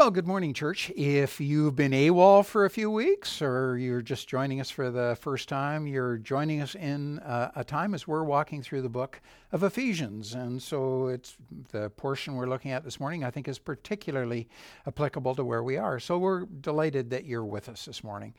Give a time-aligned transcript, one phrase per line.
[0.00, 0.90] Well, good morning, church.
[0.96, 5.14] If you've been AWOL for a few weeks or you're just joining us for the
[5.20, 9.20] first time, you're joining us in uh, a time as we're walking through the book
[9.52, 10.32] of Ephesians.
[10.32, 11.36] And so it's
[11.70, 14.48] the portion we're looking at this morning, I think, is particularly
[14.86, 16.00] applicable to where we are.
[16.00, 18.32] So we're delighted that you're with us this morning.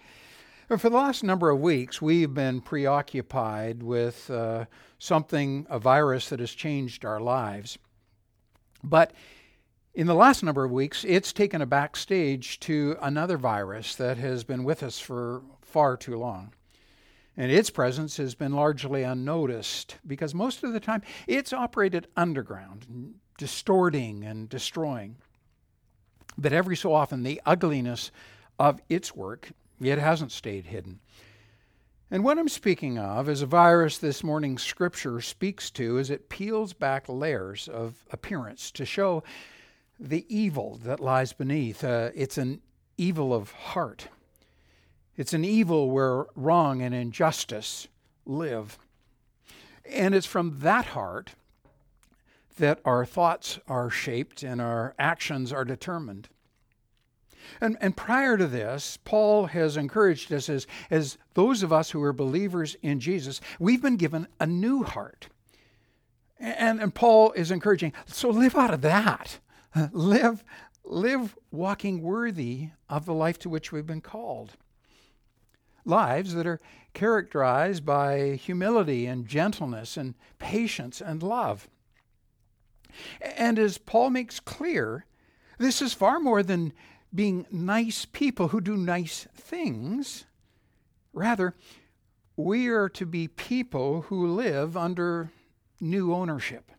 [0.68, 4.66] For the last number of weeks, we've been preoccupied with uh,
[4.98, 7.78] something, a virus that has changed our lives.
[8.84, 9.14] But
[9.94, 14.44] in the last number of weeks, it's taken a backstage to another virus that has
[14.44, 16.54] been with us for far too long.
[17.36, 23.16] And its presence has been largely unnoticed because most of the time it's operated underground,
[23.38, 25.18] distorting and destroying.
[26.38, 28.12] But every so often, the ugliness
[28.60, 29.52] of its work,
[29.82, 31.00] it hasn't stayed hidden.
[32.10, 36.30] And what I'm speaking of is a virus this morning's scripture speaks to as it
[36.30, 39.24] peels back layers of appearance to show
[40.02, 41.84] the evil that lies beneath.
[41.84, 42.62] Uh, it's an
[42.98, 44.08] evil of heart.
[45.16, 47.88] It's an evil where wrong and injustice
[48.26, 48.80] live.
[49.86, 51.36] And it's from that heart
[52.58, 56.30] that our thoughts are shaped and our actions are determined.
[57.60, 62.02] And, and prior to this, Paul has encouraged us as, as those of us who
[62.04, 65.28] are believers in Jesus, we've been given a new heart.
[66.40, 69.40] And, and Paul is encouraging, so live out of that.
[69.92, 70.44] live,
[70.84, 74.58] live walking worthy of the life to which we've been called.
[75.86, 76.60] Lives that are
[76.94, 81.68] characterized by humility and gentleness and patience and love.
[83.22, 85.06] And as Paul makes clear,
[85.58, 86.74] this is far more than
[87.14, 90.26] being nice people who do nice things.
[91.14, 91.56] Rather,
[92.36, 95.32] we are to be people who live under
[95.80, 96.72] new ownership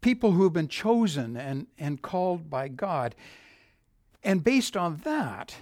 [0.00, 3.14] people who have been chosen and, and called by God.
[4.22, 5.54] And based on that,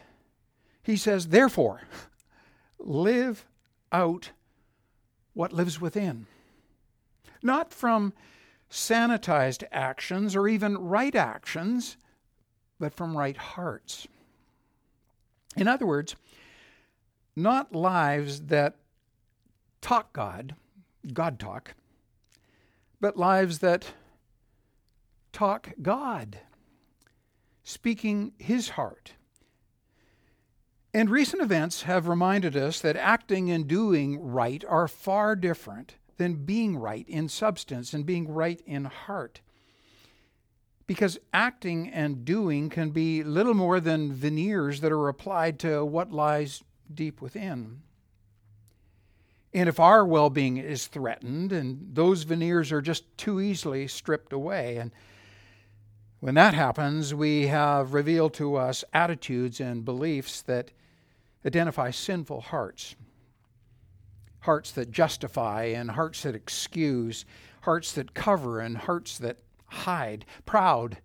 [0.82, 1.82] he says, therefore,
[2.78, 3.46] live
[3.92, 4.30] out
[5.34, 6.26] what lives within.
[7.42, 8.12] Not from
[8.70, 11.96] sanitized actions or even right actions,
[12.78, 14.06] but from right hearts.
[15.56, 16.16] In other words,
[17.34, 18.76] not lives that
[19.80, 20.54] talk God,
[21.12, 21.74] God talk,
[23.00, 23.92] but lives that
[25.36, 26.38] talk God,
[27.62, 29.12] speaking His heart.
[30.94, 36.46] And recent events have reminded us that acting and doing right are far different than
[36.46, 39.42] being right in substance and being right in heart.
[40.86, 46.12] Because acting and doing can be little more than veneers that are applied to what
[46.12, 46.64] lies
[46.94, 47.82] deep within.
[49.52, 54.32] And if our well being is threatened and those veneers are just too easily stripped
[54.32, 54.92] away, and
[56.20, 60.70] when that happens, we have revealed to us attitudes and beliefs that
[61.44, 62.96] identify sinful hearts.
[64.40, 67.24] Hearts that justify and hearts that excuse,
[67.62, 70.98] hearts that cover and hearts that hide, proud,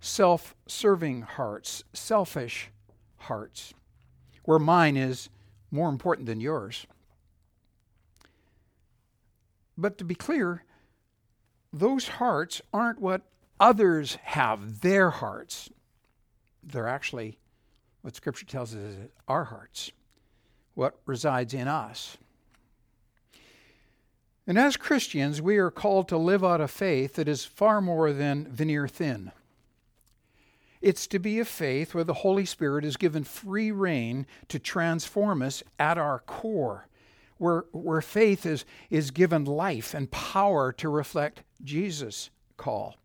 [0.00, 2.70] self serving hearts, selfish
[3.16, 3.72] hearts,
[4.44, 5.28] where mine is
[5.70, 6.86] more important than yours.
[9.78, 10.64] But to be clear,
[11.72, 13.22] those hearts aren't what
[13.62, 15.70] others have their hearts.
[16.64, 17.38] They're actually
[18.02, 18.96] what Scripture tells us is
[19.28, 19.92] our hearts,
[20.74, 22.18] what resides in us.
[24.44, 28.12] And as Christians, we are called to live out a faith that is far more
[28.12, 29.30] than veneer thin.
[30.80, 35.40] It's to be a faith where the Holy Spirit is given free rein to transform
[35.40, 36.88] us at our core,
[37.38, 42.96] where, where faith is, is given life and power to reflect Jesus' call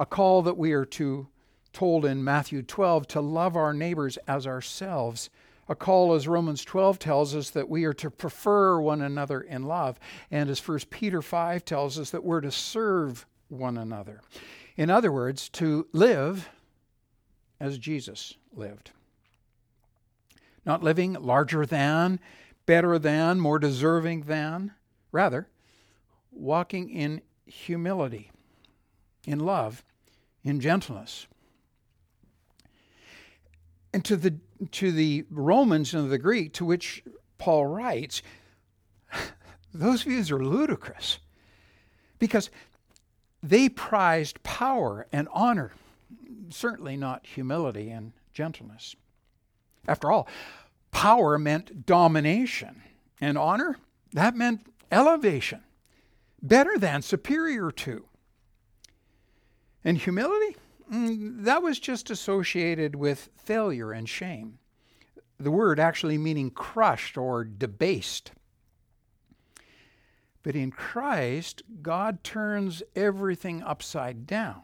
[0.00, 1.28] a call that we are to
[1.72, 5.30] told in Matthew 12 to love our neighbors as ourselves.
[5.68, 9.64] A call, as Romans 12 tells us, that we are to prefer one another in
[9.64, 10.00] love.
[10.30, 14.20] And as 1 Peter 5 tells us, that we're to serve one another.
[14.76, 16.48] In other words, to live
[17.60, 18.90] as Jesus lived.
[20.64, 22.18] Not living larger than,
[22.66, 24.72] better than, more deserving than.
[25.12, 25.46] Rather,
[26.32, 28.30] walking in humility,
[29.26, 29.84] in love,
[30.44, 31.26] in gentleness.
[33.92, 34.36] And to the,
[34.72, 37.02] to the Romans and the Greek to which
[37.38, 38.22] Paul writes,
[39.74, 41.18] those views are ludicrous
[42.18, 42.50] because
[43.42, 45.72] they prized power and honor,
[46.50, 48.94] certainly not humility and gentleness.
[49.88, 50.28] After all,
[50.90, 52.82] power meant domination,
[53.20, 53.78] and honor,
[54.12, 55.62] that meant elevation,
[56.42, 58.04] better than, superior to.
[59.84, 60.56] And humility?
[60.90, 64.58] mm, that was just associated with failure and shame.
[65.38, 68.32] The word actually meaning crushed or debased.
[70.42, 74.62] But in Christ, God turns everything upside down,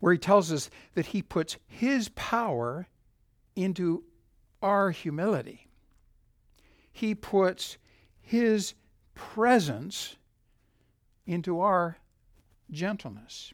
[0.00, 2.88] where He tells us that He puts His power
[3.54, 4.04] into
[4.62, 5.68] our humility.
[6.90, 7.78] He puts
[8.20, 8.74] His
[9.14, 10.16] presence
[11.26, 11.98] into our
[12.70, 13.52] gentleness.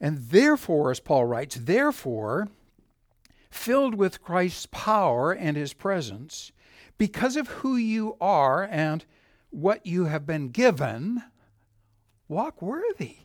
[0.00, 2.48] And therefore, as Paul writes, therefore,
[3.50, 6.52] filled with Christ's power and his presence,
[6.98, 9.04] because of who you are and
[9.50, 11.22] what you have been given,
[12.28, 13.18] walk worthy.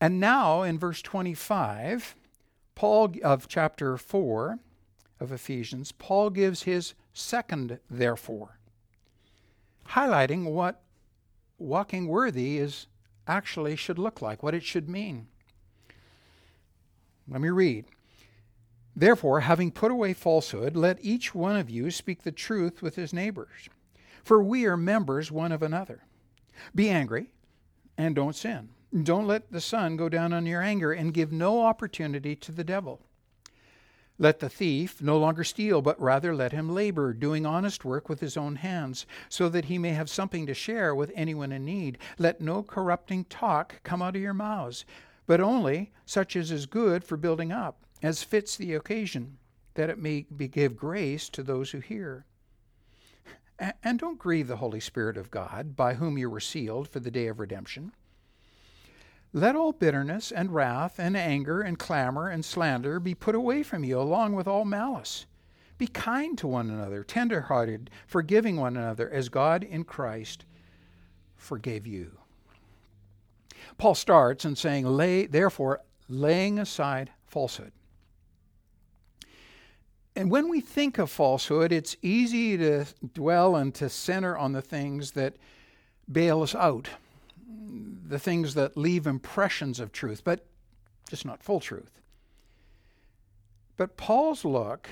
[0.00, 2.16] And now in verse 25,
[2.74, 4.58] Paul of chapter 4
[5.20, 8.58] of Ephesians, Paul gives his second therefore,
[9.90, 10.83] highlighting what
[11.64, 12.86] walking worthy is
[13.26, 15.26] actually should look like, what it should mean.
[17.28, 17.86] Let me read.
[18.96, 23.12] Therefore, having put away falsehood, let each one of you speak the truth with his
[23.12, 23.68] neighbors,
[24.22, 26.04] for we are members one of another.
[26.74, 27.30] Be angry
[27.98, 28.68] and don't sin.
[29.02, 32.62] Don't let the sun go down on your anger and give no opportunity to the
[32.62, 33.00] devil.
[34.16, 38.20] Let the thief no longer steal, but rather let him labor, doing honest work with
[38.20, 41.98] his own hands, so that he may have something to share with anyone in need.
[42.16, 44.84] Let no corrupting talk come out of your mouths,
[45.26, 49.38] but only such as is good for building up, as fits the occasion,
[49.74, 52.24] that it may give grace to those who hear.
[53.82, 57.10] And don't grieve the Holy Spirit of God, by whom you were sealed for the
[57.10, 57.92] day of redemption.
[59.36, 63.82] Let all bitterness and wrath and anger and clamor and slander be put away from
[63.82, 65.26] you, along with all malice.
[65.76, 70.44] Be kind to one another, tender hearted, forgiving one another, as God in Christ
[71.34, 72.12] forgave you.
[73.76, 77.72] Paul starts in saying, Lay, therefore, laying aside falsehood.
[80.14, 82.84] And when we think of falsehood, it's easy to
[83.14, 85.34] dwell and to center on the things that
[86.08, 86.88] bail us out
[88.06, 90.46] the things that leave impressions of truth, but
[91.08, 92.00] just not full truth.
[93.76, 94.88] But Paul's look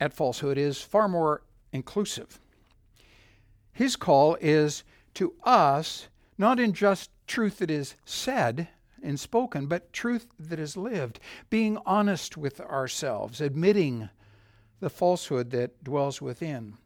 [0.00, 2.40] at falsehood is far more inclusive.
[3.72, 4.84] His call is
[5.14, 8.68] to us not in just truth that is said
[9.02, 11.20] and spoken, but truth that is lived,
[11.50, 14.08] being honest with ourselves, admitting
[14.80, 16.76] the falsehood that dwells within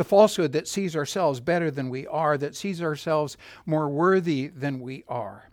[0.00, 3.36] the falsehood that sees ourselves better than we are, that sees ourselves
[3.66, 5.50] more worthy than we are.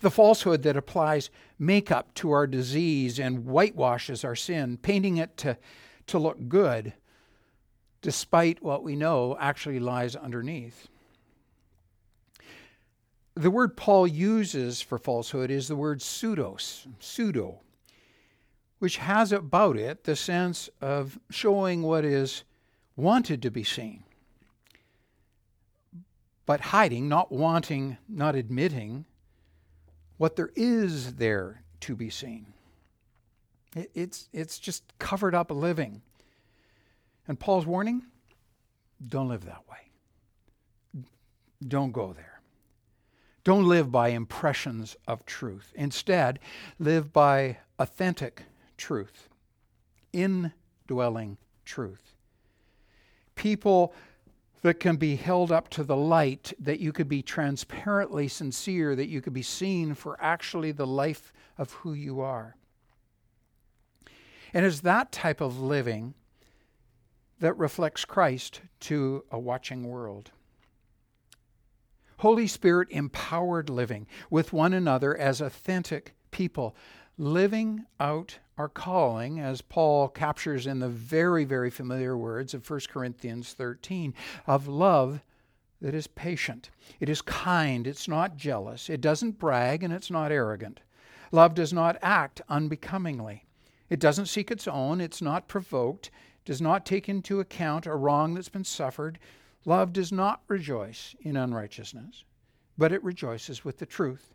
[0.00, 1.28] The falsehood that applies
[1.58, 5.58] makeup to our disease and whitewashes our sin, painting it to,
[6.06, 6.94] to look good,
[8.00, 10.88] despite what we know actually lies underneath.
[13.34, 17.60] The word Paul uses for falsehood is the word pseudos, pseudo,
[18.78, 22.44] which has about it the sense of showing what is
[22.96, 24.04] wanted to be seen,
[26.46, 29.04] but hiding, not wanting, not admitting
[30.18, 32.52] what there is there to be seen.
[33.74, 36.02] It, it's, it's just covered up living.
[37.26, 38.02] And Paul's warning
[39.06, 41.02] don't live that way.
[41.66, 42.40] Don't go there.
[43.44, 45.72] Don't live by impressions of truth.
[45.74, 46.38] Instead,
[46.78, 48.44] live by authentic
[48.76, 49.28] truth,
[50.12, 52.11] indwelling truth
[53.34, 53.94] people
[54.62, 59.08] that can be held up to the light, that you could be transparently sincere, that
[59.08, 62.56] you could be seen for actually the life of who you are.
[64.54, 66.14] And it's that type of living
[67.40, 70.30] that reflects Christ to a watching world.
[72.18, 76.76] Holy Spirit empowered living with one another as authentic people,
[77.22, 82.80] living out our calling, as Paul captures in the very, very familiar words of 1
[82.88, 84.12] Corinthians 13,
[84.44, 85.22] of love
[85.80, 86.70] that is patient.
[86.98, 90.80] It is kind, it's not jealous, it doesn't brag, and it's not arrogant.
[91.30, 93.44] Love does not act unbecomingly.
[93.88, 96.10] It doesn't seek its own, it's not provoked,
[96.44, 99.20] does not take into account a wrong that's been suffered.
[99.64, 102.24] Love does not rejoice in unrighteousness,
[102.76, 104.34] but it rejoices with the truth.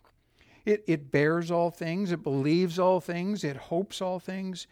[0.68, 4.68] It, it bears all things, it believes all things, it hopes all things,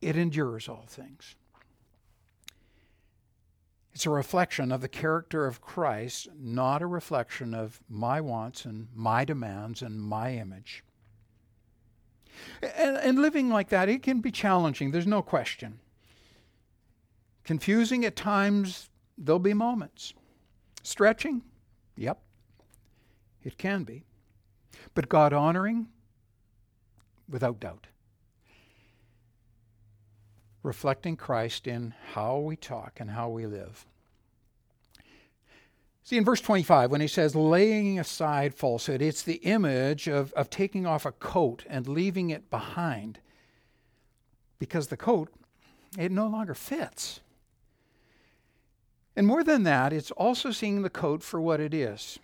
[0.00, 1.34] it endures all things.
[3.92, 8.86] It's a reflection of the character of Christ, not a reflection of my wants and
[8.94, 10.84] my demands and my image.
[12.62, 15.80] And, and, living like that, it can be challenging, there's no question.
[17.42, 20.14] Confusing at times, there'll be moments.
[20.84, 21.42] Stretching?
[21.96, 22.20] Yep.
[23.42, 24.04] It can be.
[24.94, 25.88] But God honoring,
[27.28, 27.86] without doubt.
[30.62, 33.86] Reflecting Christ in how we talk and how we live.
[36.04, 40.50] See, in verse 25, when he says laying aside falsehood, it's the image of, of
[40.50, 43.20] taking off a coat and leaving it behind
[44.58, 45.30] because the coat,
[45.98, 47.20] it no longer fits.
[49.16, 52.18] And more than that, it's also seeing the coat for what it is.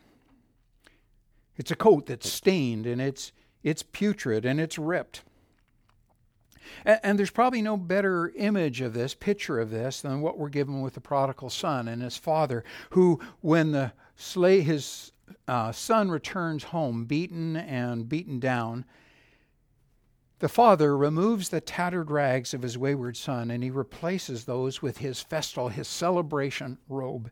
[1.60, 5.22] It's a coat that's stained and it's, it's putrid and it's ripped.
[6.86, 10.48] And, and, there's probably no better image of this, picture of this, than what we're
[10.48, 15.12] given with the prodigal son and his father, who, when the slay, his
[15.46, 18.86] uh, son returns home, beaten and beaten down,
[20.38, 24.96] the father removes the tattered rags of his wayward son and he replaces those with
[24.96, 27.30] his festal, his celebration robe.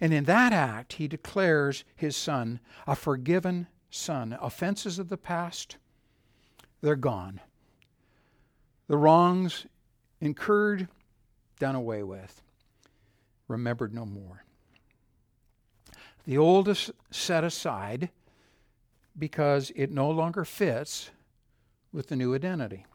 [0.00, 4.36] And in that act, he declares his son a forgiven son.
[4.40, 5.76] Offenses of the past,
[6.80, 7.40] they're gone.
[8.86, 9.66] The wrongs
[10.20, 10.88] incurred,
[11.58, 12.42] done away with,
[13.48, 14.44] remembered no more.
[16.24, 18.10] The old is set aside
[19.18, 21.10] because it no longer fits
[21.92, 22.86] with the new identity.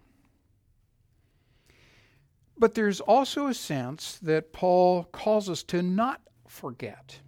[2.58, 6.22] But there's also a sense that Paul calls us to not
[6.54, 7.20] forget,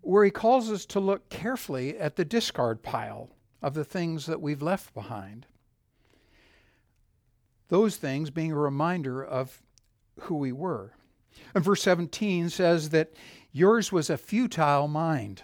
[0.00, 3.30] where he calls us to look carefully at the discard pile
[3.62, 5.46] of the things that we've left behind.
[7.68, 9.62] Those things being a reminder of
[10.20, 10.92] who we were.
[11.54, 13.14] And verse 17 says that
[13.52, 15.42] yours was a futile mind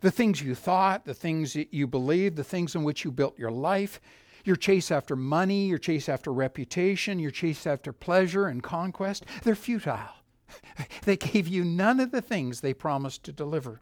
[0.00, 3.36] the things you thought, the things that you believed, the things in which you built
[3.36, 4.00] your life,
[4.44, 9.56] your chase after money, your chase after reputation, your chase after pleasure and conquest, they're
[9.56, 10.17] futile.
[11.04, 13.80] they gave you none of the things they promised to deliver.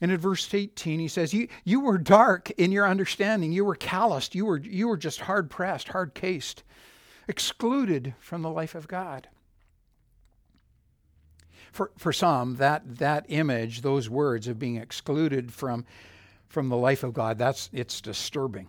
[0.00, 3.52] And in verse 18, he says, you, you were dark in your understanding.
[3.52, 4.34] You were calloused.
[4.34, 6.64] You were, you were just hard pressed, hard cased,
[7.28, 9.28] excluded from the life of God
[11.72, 15.84] for, for some, that, that image, those words of being excluded from,
[16.46, 18.68] from the life of God, that's, it's disturbing.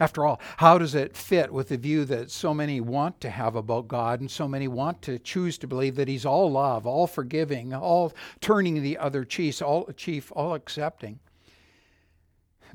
[0.00, 3.54] After all, how does it fit with the view that so many want to have
[3.54, 7.06] about God and so many want to choose to believe that He's all love, all
[7.06, 11.20] forgiving, all turning the other chief, all, chief, all accepting?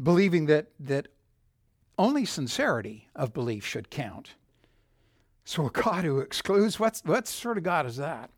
[0.02, 1.10] Believing that, that
[1.98, 4.36] only sincerity of belief should count.
[5.44, 8.30] So a God who excludes, what's, what sort of God is that?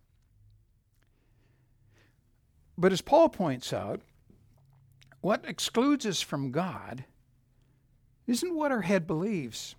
[2.78, 4.02] But as Paul points out,
[5.20, 7.06] what excludes us from God
[8.28, 9.75] isn't what our head believes.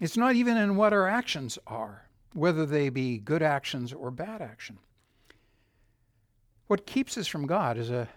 [0.00, 4.42] It's not even in what our actions are, whether they be good actions or bad
[4.42, 4.78] action.
[6.66, 8.08] What keeps us from God is, a,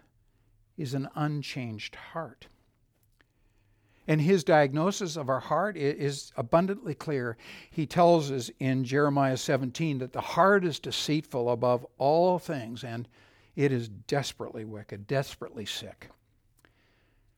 [0.78, 2.48] is an unchanged heart.
[4.08, 7.38] And his diagnosis of our heart is abundantly clear.
[7.72, 13.08] He tells us in Jeremiah 17 that the heart is deceitful above all things and
[13.56, 16.10] it is desperately wicked, desperately sick.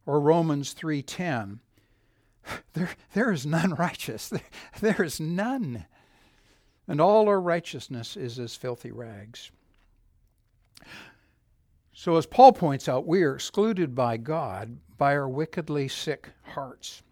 [0.08, 1.60] Or Romans 3:10,
[2.74, 4.30] there, there is none righteous.
[4.30, 4.42] There,
[4.82, 5.86] there is none.
[6.88, 9.52] And all our righteousness is as filthy rags.
[11.94, 17.04] So, as Paul points out, we are excluded by God by our wickedly sick hearts.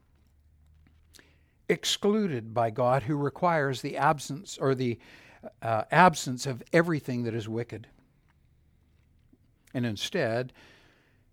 [1.68, 4.98] Excluded by God, who requires the absence or the
[5.62, 7.88] uh, absence of everything that is wicked
[9.75, 10.54] and instead,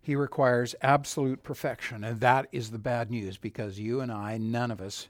[0.03, 2.03] he requires absolute perfection.
[2.03, 5.07] And that is the bad news because you and I, none of us,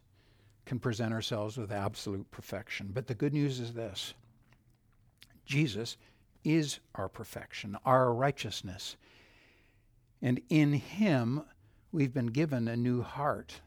[0.66, 2.92] can present ourselves with absolute perfection.
[2.94, 4.14] But the good news is this
[5.46, 5.98] Jesus
[6.44, 8.96] is our perfection, our righteousness.
[10.22, 11.42] And in him,
[11.92, 13.62] we've been given a new heart,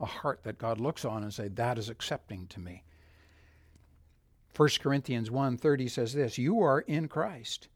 [0.00, 2.82] a heart that God looks on and say, that is accepting to me.
[4.56, 7.68] 1 Corinthians 1:30 says this, you are in Christ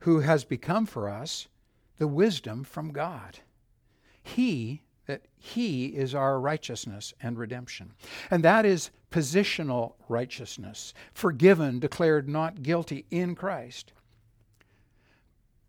[0.00, 1.48] who has become for us
[1.98, 3.40] the wisdom from God.
[4.22, 7.92] He, that He is our righteousness and redemption.
[8.30, 13.92] And that is positional righteousness, forgiven, declared not guilty in Christ.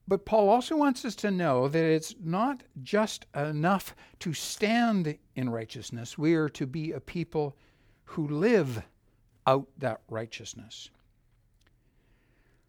[0.08, 5.50] But Paul also wants us to know that it's not just enough to stand in
[5.50, 6.18] righteousness.
[6.18, 7.56] We are to be a people
[8.04, 8.84] who live
[9.48, 10.90] out that righteousness.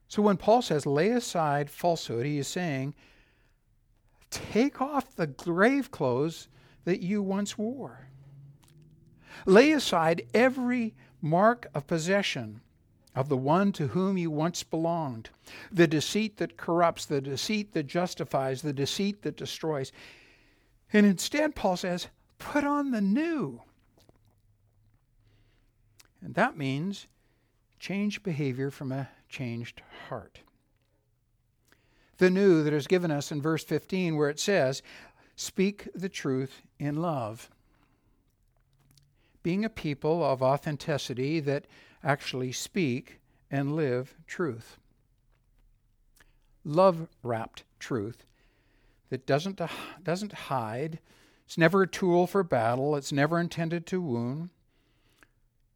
[0.08, 2.94] So when Paul says, lay aside falsehood, he is saying,
[4.30, 6.48] take off the grave clothes
[6.84, 8.08] that you once wore.
[9.44, 12.60] Lay aside every mark of possession
[13.14, 15.30] of the one to whom you once belonged,
[15.72, 19.90] the deceit that corrupts, the deceit that justifies, the deceit that destroys.
[20.92, 23.62] And instead, Paul says, put on the new.
[26.20, 27.06] And that means
[27.78, 30.40] change behavior from a changed heart.
[32.18, 34.82] The new that is given us in verse 15, where it says,
[35.36, 37.50] Speak the truth in love.
[39.42, 41.66] Being a people of authenticity that
[42.02, 43.20] actually speak
[43.50, 44.78] and live truth.
[46.64, 48.24] Love wrapped truth
[49.10, 49.60] that doesn't,
[50.02, 50.98] doesn't hide.
[51.44, 52.96] It's never a tool for battle.
[52.96, 54.50] It's never intended to wound.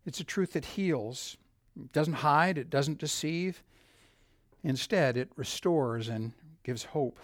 [0.04, 1.37] It's a truth that heals.
[1.76, 2.59] It doesn't hide.
[2.59, 3.62] It doesn't deceive.
[4.62, 7.19] Instead, it restores and gives hope.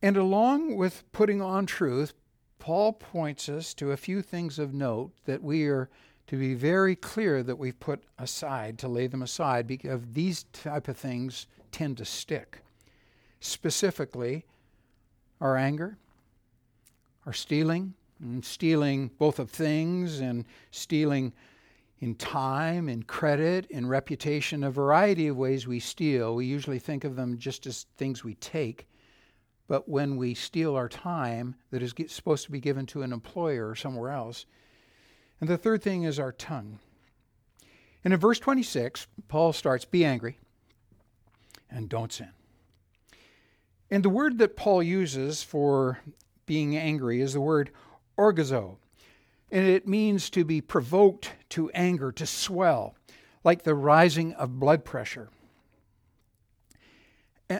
[0.00, 2.14] And along with putting on truth,
[2.58, 5.88] Paul points us to a few things of note that we are
[6.26, 10.88] to be very clear that we've put aside, to lay them aside, because these type
[10.88, 12.62] of things tend to stick.
[13.40, 14.44] Specifically,
[15.40, 15.98] our anger,
[17.26, 21.32] our stealing, and stealing both of things and stealing
[22.02, 26.34] in time, in credit, in reputation, a variety of ways we steal.
[26.34, 28.88] We usually think of them just as things we take.
[29.68, 33.68] But when we steal our time that is supposed to be given to an employer
[33.68, 34.46] or somewhere else,
[35.40, 36.80] and the third thing is our tongue.
[38.02, 40.40] And in verse 26, Paul starts, Be angry
[41.70, 42.30] and don't sin.
[43.92, 46.00] And the word that Paul uses for
[46.46, 47.70] being angry is the word
[48.18, 48.78] orgazo.
[49.52, 52.94] And it means to be provoked to anger, to swell,
[53.44, 55.28] like the rising of blood pressure.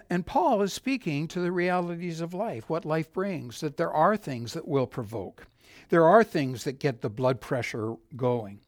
[0.09, 4.17] And Paul is speaking to the realities of life, what life brings, that there are
[4.17, 5.47] things that will provoke.
[5.91, 8.61] There are things that get the blood pressure going.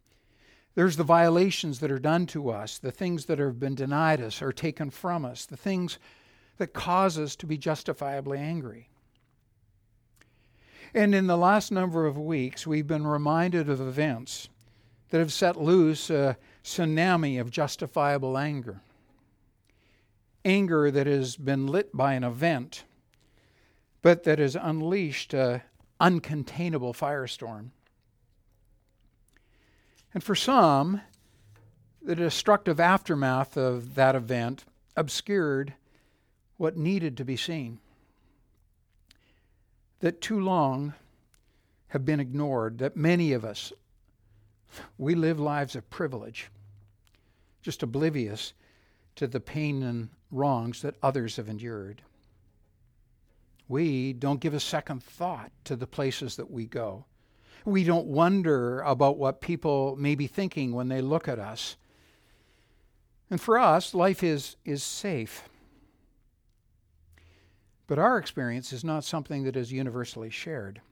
[0.75, 4.43] There's the violations that are done to us, the things that have been denied us
[4.43, 5.99] or taken from us, the things
[6.59, 8.91] that cause us to be justifiably angry.
[10.93, 14.49] And in the last number of weeks, we've been reminded of events
[15.11, 18.81] that have set loose a tsunami of justifiable anger.
[20.45, 22.85] Anger that has been lit by an event,
[24.03, 25.63] but that has unleashed a
[26.01, 27.71] uncontainable firestorm.
[30.13, 31.01] And for some,
[32.03, 34.65] the destructive aftermath of that event
[34.97, 35.75] obscured
[36.57, 37.79] what needed to be seen.
[40.01, 40.95] That too long
[41.89, 43.73] have been ignored, that many of us,
[44.99, 46.51] we live lives of privilege,
[47.63, 48.53] just oblivious
[49.17, 52.03] to the pain and wrongs that others have endured
[53.69, 57.05] we don't give a second thought to the places that we go.
[57.65, 61.77] We don't wonder about what people may be thinking when they look at us.
[63.31, 65.49] And for us, life is, is safe.
[67.87, 70.83] But our experience is not something that is universally shared.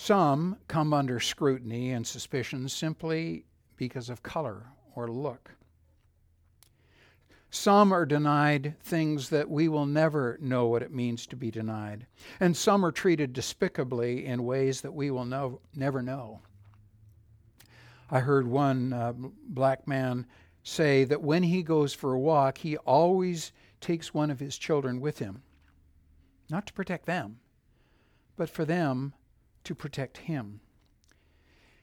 [0.00, 3.44] Some come under scrutiny and suspicion simply
[3.76, 5.50] because of color or look.
[7.50, 12.06] Some are denied things that we will never know what it means to be denied.
[12.38, 16.42] And some are treated despicably in ways that we will know, never know.
[18.08, 19.14] I heard one uh,
[19.48, 20.26] black man
[20.62, 25.00] say that when he goes for a walk, he always takes one of his children
[25.00, 25.42] with him.
[26.48, 27.40] Not to protect them,
[28.36, 29.12] but for them
[29.68, 30.60] to protect him.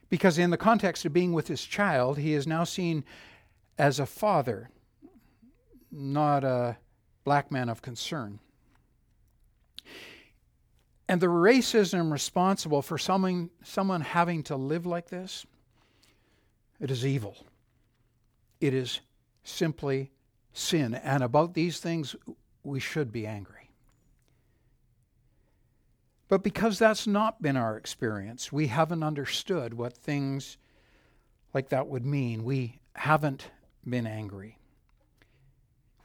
[0.10, 3.06] Because in the context of being with his child, he is now seen
[3.78, 4.70] as a father
[5.92, 6.78] not a
[7.24, 8.40] black man of concern.
[11.08, 15.46] And the racism responsible for someone, someone having to live like this,
[16.80, 17.38] it is evil.
[18.60, 19.00] It is
[19.44, 20.12] simply
[20.54, 20.96] sin.
[20.96, 22.16] And about these things,
[22.64, 23.65] we should be angry.
[26.28, 30.58] But because that's not been our experience, we haven't understood what things
[31.54, 32.44] like that would mean.
[32.44, 33.50] We haven't
[33.88, 34.58] been angry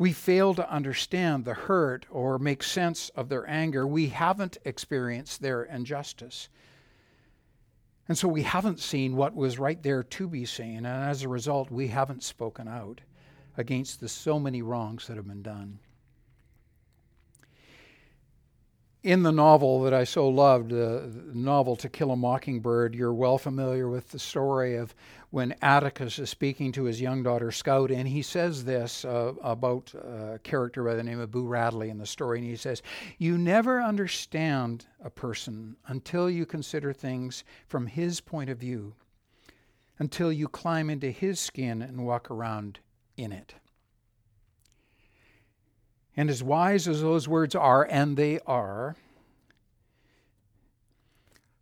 [0.01, 3.87] we fail to understand the hurt or make sense of their anger.
[3.87, 6.49] We haven't experienced their injustice.
[8.09, 10.79] And so we haven't seen what was right there to be seen.
[10.79, 13.03] And as a result, we haven't spoken out
[13.59, 15.81] against the so many wrongs that have been done
[19.03, 23.15] in the novel that I so loved, uh, the novel To Kill a Mockingbird, you're
[23.15, 24.95] well familiar with the story of
[25.31, 29.95] when Atticus is speaking to his young daughter Scout, and he says this uh, about
[29.95, 32.83] a character by the name of Boo Radley in the story, and he says,
[33.19, 38.95] You never understand a person until you consider things from his point of view.
[39.99, 42.81] until you climb into his skin and walk around
[43.17, 43.55] in it.
[46.21, 48.95] And as wise as those words are, and they are,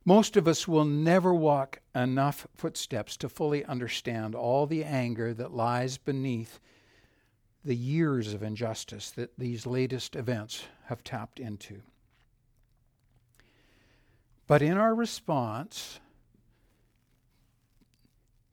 [0.05, 5.55] most of us will never walk enough footsteps to fully understand all the anger that
[5.55, 6.59] lies beneath
[7.65, 11.83] the years of injustice that these latest events have tapped into.
[14.49, 16.01] But in our response,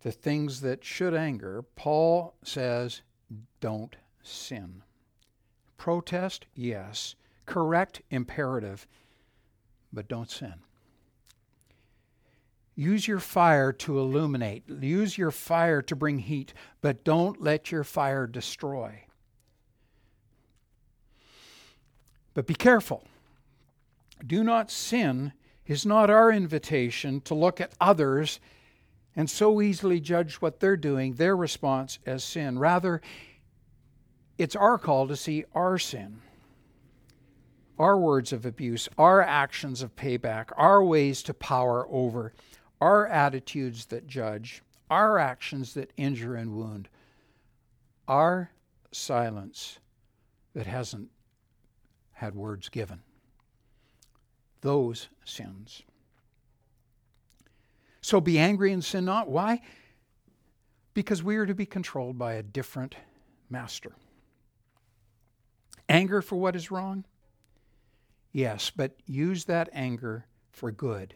[0.03, 3.01] the things that should anger, Paul says,
[3.59, 4.83] don't sin.
[5.77, 7.15] Protest, yes.
[7.45, 8.88] Correct, imperative,
[9.93, 10.55] but don't sin.
[12.75, 14.67] Use your fire to illuminate.
[14.67, 19.05] Use your fire to bring heat, but don't let your fire destroy.
[22.33, 23.05] But be careful.
[24.25, 25.31] Do not sin
[25.65, 28.39] is not our invitation to look at others
[29.15, 32.59] and so easily judge what they're doing, their response, as sin.
[32.59, 33.01] Rather,
[34.37, 36.21] it's our call to see our sin,
[37.79, 42.33] our words of abuse, our actions of payback, our ways to power over,
[42.81, 46.89] our attitudes that judge, our actions that injure and wound,
[48.07, 48.51] our
[48.91, 49.79] silence
[50.53, 51.09] that hasn't
[52.13, 53.01] had words given.
[54.61, 55.83] Those sins.
[58.01, 59.29] So be angry and sin not.
[59.29, 59.61] Why?
[60.93, 62.95] Because we are to be controlled by a different
[63.49, 63.93] master.
[65.87, 67.05] Anger for what is wrong?
[68.31, 71.15] Yes, but use that anger for good.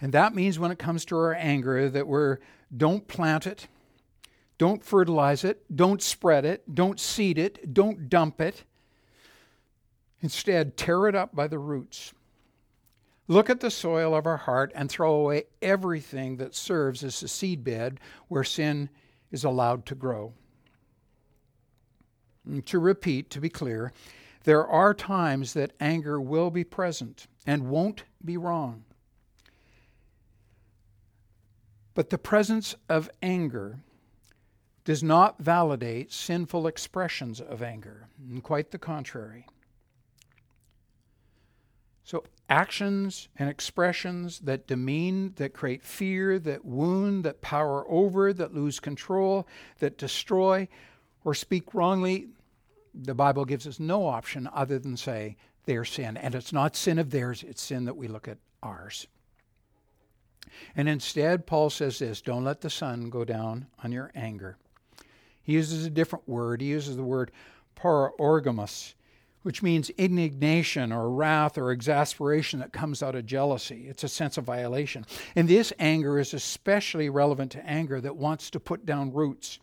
[0.00, 2.38] And that means when it comes to our anger that we're
[2.74, 3.68] don't plant it,
[4.58, 8.64] don't fertilize it, don't spread it, don't seed it, don't dump it.
[10.20, 12.12] Instead, tear it up by the roots.
[13.26, 17.26] Look at the soil of our heart and throw away everything that serves as a
[17.26, 18.90] seedbed where sin
[19.30, 20.32] is allowed to grow.
[22.66, 23.92] To repeat, to be clear,
[24.44, 28.84] there are times that anger will be present and won't be wrong.
[31.94, 33.80] But the presence of anger
[34.84, 38.08] does not validate sinful expressions of anger,
[38.42, 39.46] quite the contrary.
[42.04, 48.54] So, actions and expressions that demean, that create fear, that wound, that power over, that
[48.54, 49.46] lose control,
[49.78, 50.66] that destroy,
[51.24, 52.28] or speak wrongly,
[52.94, 56.16] the Bible gives us no option other than say their sin.
[56.16, 59.06] And it's not sin of theirs, it's sin that we look at ours.
[60.74, 64.56] And instead, Paul says this don't let the sun go down on your anger.
[65.42, 66.60] He uses a different word.
[66.60, 67.30] He uses the word
[67.76, 68.94] parorgismos,
[69.42, 73.86] which means indignation or wrath or exasperation that comes out of jealousy.
[73.88, 75.06] It's a sense of violation.
[75.34, 79.58] And this anger is especially relevant to anger that wants to put down roots.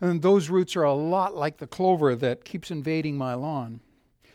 [0.00, 3.80] And those roots are a lot like the clover that keeps invading my lawn,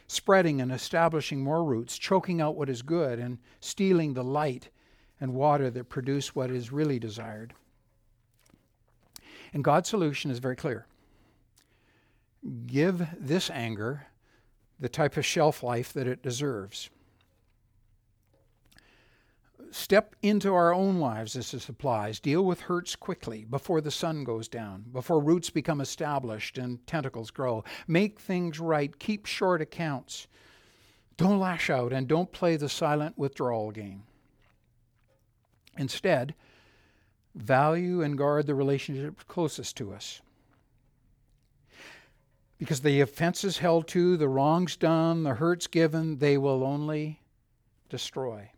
[0.08, 4.70] spreading and establishing more roots, choking out what is good, and stealing the light
[5.20, 7.54] and water that produce what is really desired.
[9.54, 10.88] And God's solution is very clear
[12.66, 14.08] give this anger
[14.80, 16.90] the type of shelf life that it deserves
[19.72, 22.20] step into our own lives as this applies.
[22.20, 27.32] Deal with hurts quickly before the sun goes down, before roots become established and tentacles
[27.32, 27.64] grow.
[27.88, 28.98] Make things right.
[29.00, 30.28] Keep short accounts.
[31.18, 34.04] Don't lash out and don't play the silent withdrawal game.
[35.78, 36.36] Instead,
[37.36, 40.22] value and guard the relationships closest to us.
[42.58, 47.22] Because the offenses held to, the wrongs done, the hurts given, they will only
[47.90, 48.52] destroy.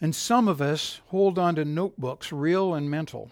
[0.00, 3.30] And some of us hold on to notebooks, real and mental,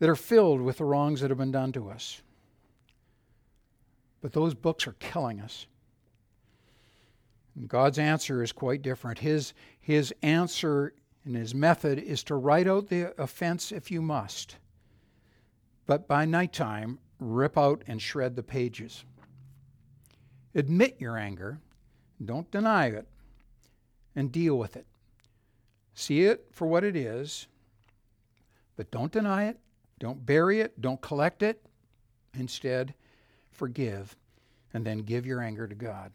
[0.00, 2.22] that are filled with the wrongs that have been done to us.
[4.20, 5.66] But those books are killing us.
[7.54, 9.18] And God's answer is quite different.
[9.18, 14.56] His, his answer and his method is to write out the offense if you must,
[15.86, 19.04] but by nighttime, rip out and shred the pages.
[20.54, 21.58] Admit your anger,
[22.24, 23.06] don't deny it,
[24.16, 24.86] and deal with it.
[26.00, 27.46] See it for what it is,
[28.74, 29.60] but don't deny it,
[29.98, 31.62] don't bury it, don't collect it.
[32.32, 32.94] Instead,
[33.50, 34.16] forgive
[34.72, 36.12] and then give your anger to God.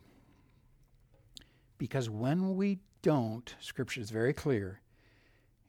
[1.77, 4.81] Because when we don't, Scripture is very clear,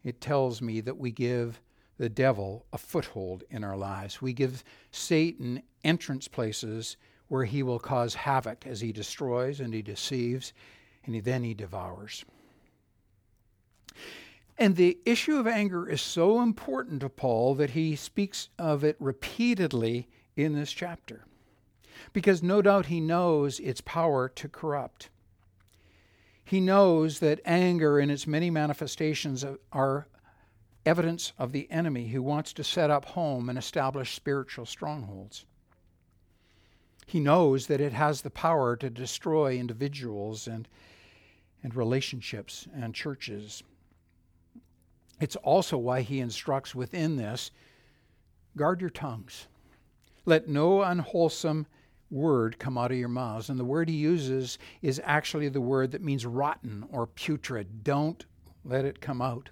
[0.03, 1.61] it tells me that we give
[1.99, 4.23] the devil a foothold in our lives.
[4.23, 6.97] We give Satan entrance places
[7.29, 10.55] where he will cause havoc as he destroys and he deceives
[11.05, 12.25] and he, then he devours.
[14.59, 18.97] And the issue of anger is so important to Paul that he speaks of it
[18.99, 21.27] repeatedly in this chapter.
[22.13, 25.11] Because no doubt he knows its power to corrupt.
[26.45, 30.07] He knows that anger in its many manifestations are
[30.87, 35.45] evidence of the enemy who wants to set up home and establish spiritual strongholds.
[37.07, 40.69] He knows that it has the power to destroy individuals and,
[41.63, 43.63] and relationships and churches.
[45.21, 47.51] It's also why he instructs within this
[48.57, 49.47] guard your tongues.
[50.25, 51.67] Let no unwholesome
[52.11, 53.49] word come out of your mouths.
[53.49, 57.85] And the word he uses is actually the word that means rotten or putrid.
[57.85, 58.25] Don't
[58.65, 59.51] let it come out.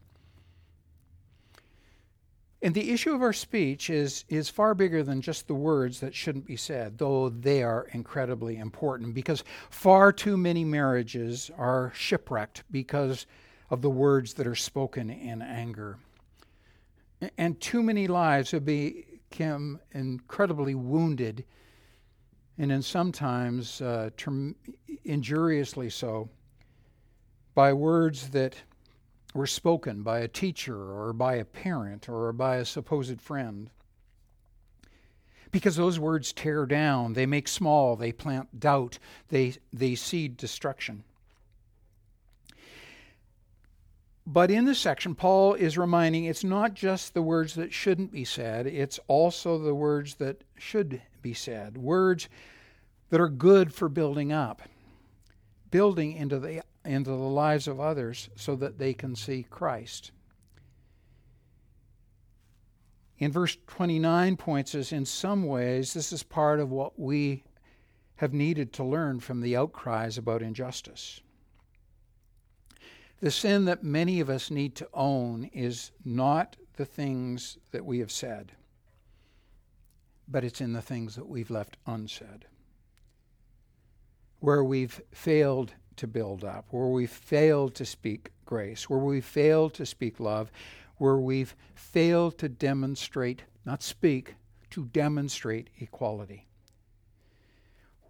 [2.62, 6.14] And the issue of our speech is, is far bigger than just the words that
[6.14, 12.64] shouldn't be said, though they are incredibly important because far too many marriages are shipwrecked
[12.70, 13.26] because
[13.70, 15.98] of the words that are spoken in anger.
[17.38, 21.44] And too many lives have become incredibly wounded,
[22.58, 24.56] and in sometimes uh, term-
[25.04, 26.28] injuriously so,
[27.54, 28.56] by words that
[29.32, 33.70] were spoken by a teacher or by a parent or by a supposed friend.
[35.50, 38.98] Because those words tear down, they make small, they plant doubt,
[39.28, 41.04] they, they seed destruction.
[44.26, 48.24] But in this section, Paul is reminding it's not just the words that shouldn't be
[48.24, 51.76] said, it's also the words that should be said.
[51.76, 52.28] Words
[53.10, 54.62] that are good for building up,
[55.70, 60.10] building into the into the lives of others so that they can see Christ.
[63.18, 67.44] In verse 29 points us in some ways this is part of what we
[68.16, 71.20] have needed to learn from the outcries about injustice.
[73.24, 78.00] The sin that many of us need to own is not the things that we
[78.00, 78.52] have said,
[80.28, 82.44] but it's in the things that we've left unsaid.
[84.40, 89.72] Where we've failed to build up, where we've failed to speak grace, where we've failed
[89.72, 90.52] to speak love,
[90.98, 94.34] where we've failed to demonstrate, not speak,
[94.68, 96.46] to demonstrate equality,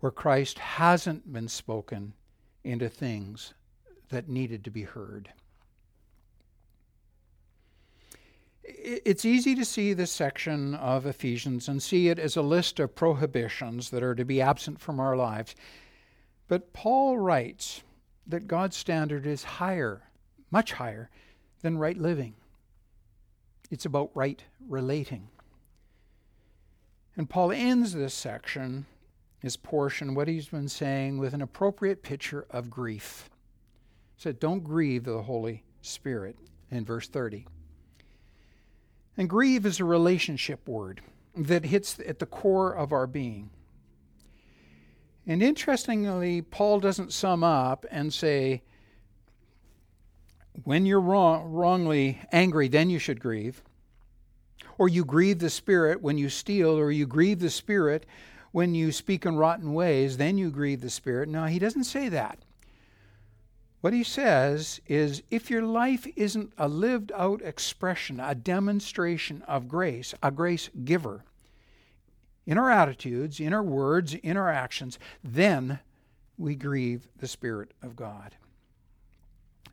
[0.01, 2.15] where Christ hasn't been spoken
[2.65, 3.55] into things
[4.15, 5.31] that needed to be heard.
[8.63, 12.95] It's easy to see this section of Ephesians and see it as a list of
[12.95, 15.57] prohibitions that are to be absent from our lives.
[16.47, 17.83] But Paul writes
[18.27, 20.05] that God's standard is higher,
[20.53, 21.11] much higher,
[21.61, 22.35] than right living.
[23.73, 25.29] It's about right relating.
[27.17, 28.87] And Paul ends this section,
[29.41, 33.29] his portion, what he's been saying, with an appropriate picture of grief.
[34.17, 36.37] Said, Don't grieve the Holy Spirit
[36.71, 37.47] in verse 30.
[39.17, 41.01] And grieve is a relationship word
[41.37, 43.51] that hits at the core of our being.
[45.27, 48.63] And interestingly, Paul doesn't sum up and say,
[50.63, 53.63] when you're wrong, wrongly angry, then you should grieve.
[54.79, 58.07] Or you grieve the Spirit when you steal, or you grieve the Spirit
[58.53, 61.29] when you speak in rotten ways, then you grieve the Spirit.
[61.29, 62.44] No, he doesn't say that.
[63.85, 69.69] What he says is if your life isn't a lived out expression, a demonstration of
[69.69, 71.23] grace, a grace giver,
[72.47, 75.81] in our attitudes, in our words, in our actions, then
[76.39, 78.37] we grieve the Spirit of God.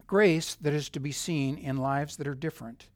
[0.08, 2.88] Grace that is to be seen in lives that are different.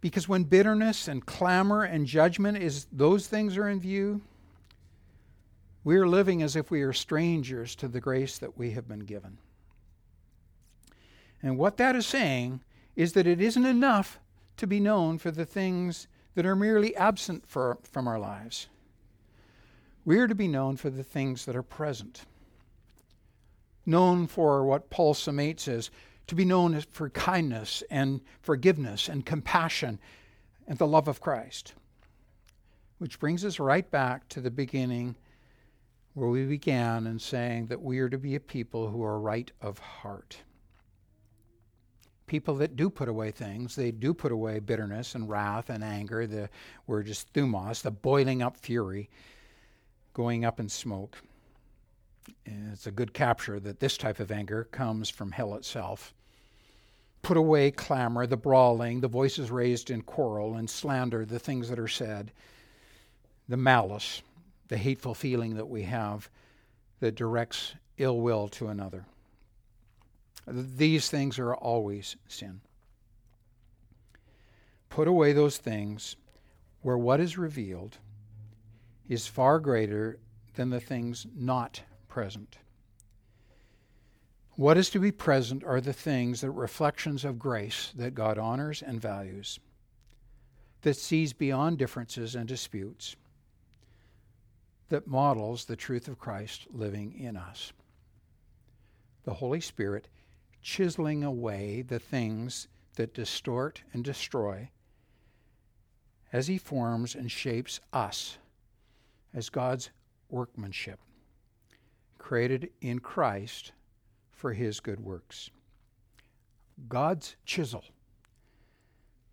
[0.00, 4.20] Because when bitterness and clamor and judgment is those things are in view,
[5.86, 9.04] we are living as if we are strangers to the grace that we have been
[9.04, 9.38] given.
[11.40, 12.60] And what that is saying
[12.96, 14.18] is that it isn't enough
[14.56, 18.66] to be known for the things that are merely absent for, from our lives.
[20.04, 22.22] We are to be known for the things that are present.
[23.86, 25.92] Known for what Paul summates as
[26.26, 30.00] to be known for kindness and forgiveness and compassion
[30.66, 31.74] and the love of Christ.
[32.98, 35.14] Which brings us right back to the beginning
[36.16, 39.52] where we began in saying that we are to be a people who are right
[39.60, 40.38] of heart
[42.26, 46.26] people that do put away things, they do put away bitterness and wrath and anger,
[46.26, 46.48] the
[46.86, 49.08] word is thumos, the boiling up fury,
[50.12, 51.16] going up in smoke.
[52.44, 56.12] And it's a good capture that this type of anger comes from hell itself.
[57.22, 61.78] Put away clamor, the brawling, the voices raised in quarrel and slander, the things that
[61.78, 62.32] are said,
[63.48, 64.22] the malice,
[64.68, 66.28] the hateful feeling that we have
[67.00, 69.06] that directs ill will to another.
[70.46, 72.60] These things are always sin.
[74.88, 76.16] Put away those things
[76.82, 77.98] where what is revealed
[79.08, 80.18] is far greater
[80.54, 82.58] than the things not present.
[84.54, 88.82] What is to be present are the things, the reflections of grace that God honors
[88.82, 89.60] and values,
[90.82, 93.16] that sees beyond differences and disputes,
[94.88, 97.72] that models the truth of Christ living in us.
[99.24, 100.08] The Holy Spirit
[100.62, 104.70] chiseling away the things that distort and destroy
[106.32, 108.38] as He forms and shapes us
[109.34, 109.90] as God's
[110.28, 111.00] workmanship,
[112.18, 113.72] created in Christ
[114.32, 115.50] for His good works.
[116.88, 117.84] God's chisel,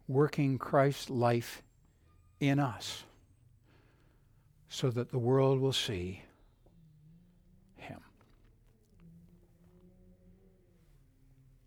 [0.07, 1.61] working Christ's life
[2.39, 3.03] in us
[4.73, 6.23] so that the world will see